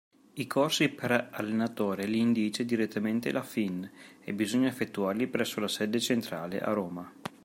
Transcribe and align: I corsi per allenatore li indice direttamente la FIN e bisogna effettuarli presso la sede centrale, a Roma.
I 0.33 0.47
corsi 0.47 0.89
per 0.89 1.27
allenatore 1.31 2.07
li 2.07 2.17
indice 2.17 2.65
direttamente 2.65 3.31
la 3.31 3.43
FIN 3.43 3.87
e 4.23 4.33
bisogna 4.33 4.67
effettuarli 4.69 5.27
presso 5.27 5.59
la 5.59 5.67
sede 5.67 5.99
centrale, 5.99 6.59
a 6.59 6.73
Roma. 6.73 7.13